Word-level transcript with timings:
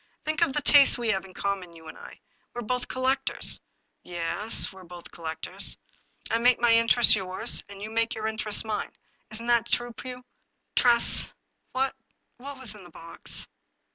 Think 0.25 0.41
of 0.41 0.53
the 0.53 0.63
tastes 0.63 0.97
we 0.97 1.11
have 1.11 1.25
in 1.25 1.35
common, 1.35 1.75
you 1.75 1.87
and 1.87 1.95
I. 1.95 2.21
We're 2.55 2.63
both 2.63 2.87
collectors."" 2.87 3.61
Ye 4.03 4.15
es, 4.15 4.73
we're 4.73 4.83
both 4.83 5.11
collectors."" 5.11 5.77
I 6.31 6.39
make 6.39 6.59
my 6.59 6.73
interests 6.73 7.15
yours, 7.15 7.63
and 7.69 7.83
you 7.83 7.91
make 7.91 8.15
your 8.15 8.25
inter 8.25 8.49
ests 8.49 8.65
mine. 8.65 8.93
Isn't 9.29 9.45
that 9.45 9.69
so, 9.69 9.91
Pugh?"" 9.93 10.25
Tress, 10.75 11.35
what— 11.73 11.93
^what 12.41 12.57
was 12.57 12.73
in 12.73 12.83
the 12.83 12.89
box 12.89 13.45